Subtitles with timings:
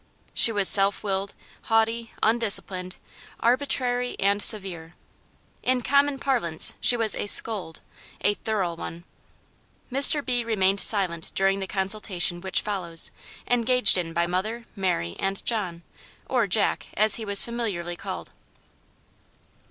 [0.33, 2.95] She was self willed, haughty, undisciplined,
[3.39, 4.95] arbitrary and severe.
[5.61, 7.81] In common parlance, she was a SCOLD,
[8.21, 9.03] a thorough one.
[9.91, 10.25] Mr.
[10.25, 10.43] B.
[10.43, 13.11] remained silent during the consultation which follows,
[13.47, 15.83] engaged in by mother, Mary and John,
[16.27, 18.31] or Jack, as he was familiarly called.